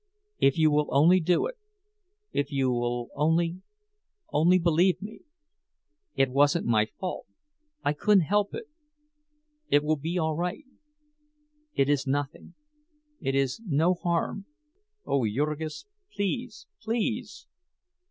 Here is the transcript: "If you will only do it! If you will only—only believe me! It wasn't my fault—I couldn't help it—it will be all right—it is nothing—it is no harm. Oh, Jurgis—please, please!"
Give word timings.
"If 0.39 0.57
you 0.57 0.71
will 0.71 0.87
only 0.89 1.19
do 1.19 1.45
it! 1.45 1.59
If 2.31 2.51
you 2.51 2.71
will 2.71 3.09
only—only 3.13 4.57
believe 4.57 4.99
me! 4.99 5.19
It 6.15 6.31
wasn't 6.31 6.65
my 6.65 6.87
fault—I 6.97 7.93
couldn't 7.93 8.23
help 8.23 8.55
it—it 8.55 9.83
will 9.83 9.97
be 9.97 10.17
all 10.17 10.35
right—it 10.35 11.87
is 11.87 12.07
nothing—it 12.07 13.35
is 13.35 13.61
no 13.63 13.93
harm. 13.93 14.47
Oh, 15.05 15.23
Jurgis—please, 15.27 16.65
please!" 16.81 17.45